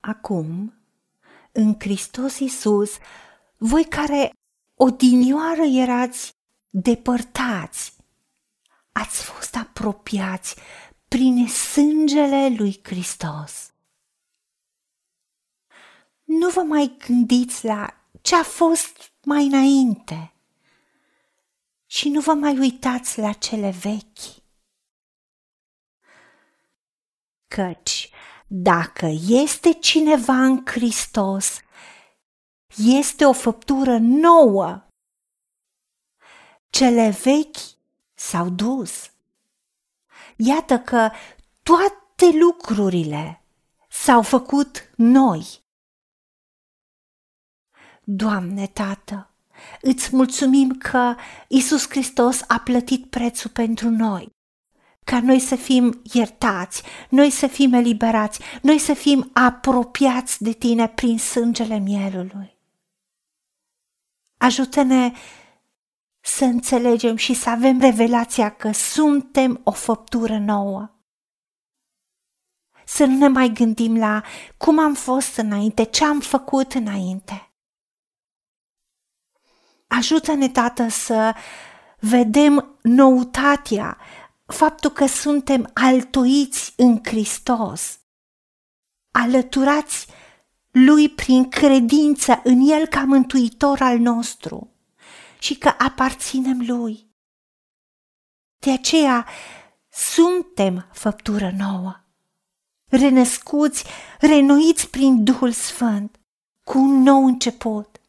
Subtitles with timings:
[0.00, 0.74] Acum,
[1.52, 2.96] în Hristos Iisus,
[3.56, 4.32] voi care
[4.74, 6.32] odinioară erați
[6.70, 7.96] depărtați,
[8.92, 10.56] ați fost apropiați
[11.08, 13.72] prin sângele lui Hristos.
[16.24, 20.32] Nu vă mai gândiți la ce a fost mai înainte
[21.86, 24.42] și nu vă mai uitați la cele vechi.
[27.48, 27.99] Căci
[28.52, 31.60] dacă este cineva în Hristos,
[32.76, 34.86] este o făptură nouă.
[36.70, 37.56] Cele vechi
[38.14, 39.10] s-au dus.
[40.36, 41.10] Iată că
[41.62, 43.44] toate lucrurile
[43.88, 45.44] s-au făcut noi.
[48.04, 49.34] Doamne, Tată,
[49.80, 51.14] îți mulțumim că
[51.48, 54.32] Isus Hristos a plătit prețul pentru noi,
[55.10, 60.88] ca noi să fim iertați, noi să fim eliberați, noi să fim apropiați de Tine
[60.88, 62.58] prin sângele mielului.
[64.36, 65.12] Ajută-ne
[66.20, 70.90] să înțelegem și să avem revelația că suntem o făptură nouă.
[72.84, 74.22] Să nu ne mai gândim la
[74.56, 77.52] cum am fost înainte, ce am făcut înainte.
[79.86, 81.34] Ajută-ne, Tată, să
[81.98, 83.98] vedem noutatea,
[84.50, 87.98] faptul că suntem altoiți în Hristos,
[89.10, 90.06] alăturați
[90.70, 94.74] lui prin credință în El ca mântuitor al nostru
[95.38, 97.08] și că aparținem lui.
[98.58, 99.26] De aceea
[99.88, 102.04] suntem făptură nouă,
[102.86, 103.84] renăscuți,
[104.20, 106.20] renoiți prin Duhul Sfânt,
[106.64, 108.00] cu un nou început.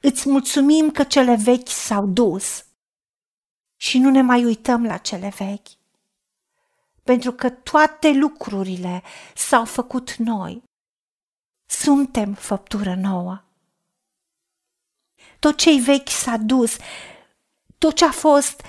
[0.00, 2.63] Îți mulțumim că cele vechi s-au dus
[3.84, 5.68] și nu ne mai uităm la cele vechi
[7.02, 9.02] pentru că toate lucrurile
[9.34, 10.62] s-au făcut noi.
[11.66, 13.44] Suntem făptură nouă.
[15.38, 16.76] Tot ce-i vechi s-a dus,
[17.78, 18.62] tot ce a fost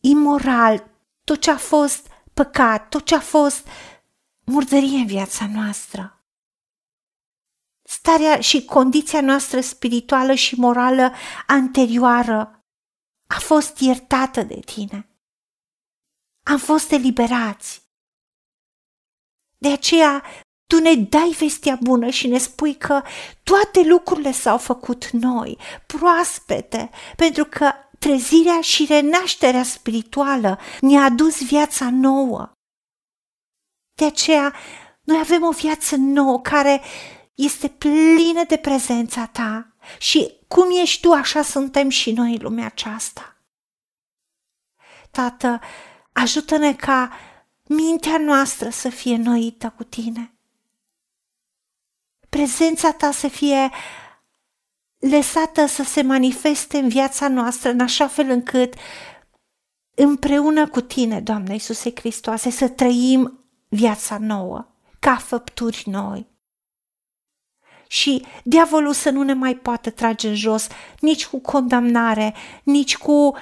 [0.00, 0.90] imoral,
[1.24, 3.66] tot ce a fost păcat, tot ce a fost
[4.44, 6.24] murdărie în viața noastră.
[7.82, 11.12] Starea și condiția noastră spirituală și morală
[11.46, 12.61] anterioară
[13.36, 15.06] a fost iertată de tine
[16.42, 17.82] am fost eliberați.
[19.58, 20.24] De aceea,
[20.66, 23.02] tu ne dai vestea bună și ne spui că
[23.42, 31.90] toate lucrurile s-au făcut noi, proaspete, pentru că trezirea și renașterea spirituală ne-a adus viața
[31.90, 32.52] nouă.
[33.98, 34.54] De aceea,
[35.02, 36.82] noi avem o viață nouă care
[37.34, 42.66] este plină de prezența ta și cum ești tu, așa suntem și noi în lumea
[42.66, 43.36] aceasta.
[45.10, 45.60] Tată,
[46.12, 47.10] Ajută-ne ca
[47.62, 50.34] mintea noastră să fie noită cu tine.
[52.28, 53.70] Prezența ta să fie
[54.98, 58.74] lăsată să se manifeste în viața noastră în așa fel încât
[59.94, 64.66] împreună cu tine, Doamne Iisuse Hristoase, să trăim viața nouă,
[64.98, 66.26] ca făpturi noi.
[67.92, 70.66] Și diavolul să nu ne mai poată trage în jos
[71.00, 73.36] nici cu condamnare, nici cu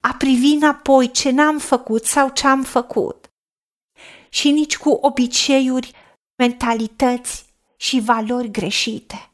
[0.00, 3.32] a privi înapoi ce n-am făcut sau ce am făcut.
[4.28, 5.92] Și nici cu obiceiuri,
[6.36, 7.44] mentalități
[7.76, 9.30] și valori greșite.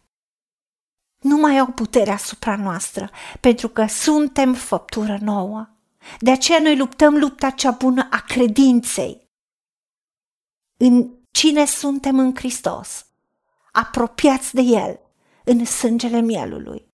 [1.23, 3.11] Nu mai au putere asupra noastră,
[3.41, 5.69] pentru că suntem făptură nouă.
[6.19, 9.29] De aceea noi luptăm lupta cea bună a credinței.
[10.77, 13.10] În cine suntem în Hristos,
[13.73, 15.01] apropiați de El,
[15.45, 16.89] în sângele mielului.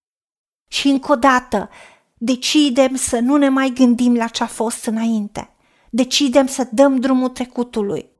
[0.68, 1.70] Și încă o dată,
[2.18, 5.50] Decidem să nu ne mai gândim la ce a fost înainte.
[5.90, 8.10] Decidem să dăm drumul trecutului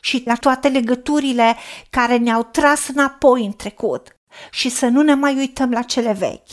[0.00, 1.56] și la toate legăturile
[1.90, 4.16] care ne-au tras înapoi în trecut
[4.50, 6.50] și să nu ne mai uităm la cele vechi,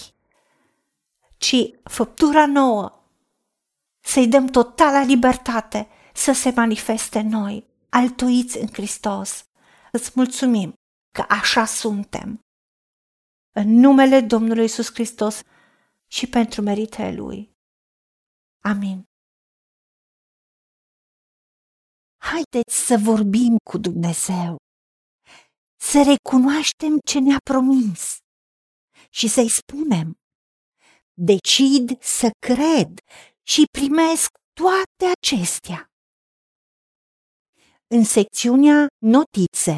[1.37, 3.03] ci făptura nouă,
[3.99, 9.45] să-i dăm totala libertate să se manifeste în noi, altuiți în Hristos.
[9.91, 10.73] Îți mulțumim
[11.11, 12.39] că așa suntem.
[13.55, 15.41] În numele Domnului Isus Hristos,
[16.11, 17.51] și pentru meritele Lui.
[18.63, 19.03] Amin.
[22.17, 24.55] Haideți să vorbim cu Dumnezeu,
[25.79, 28.17] să recunoaștem ce ne-a promis
[29.09, 30.13] și să-i spunem,
[31.13, 32.89] decid să cred
[33.47, 35.85] și primesc toate acestea.
[37.87, 39.77] În secțiunea Notițe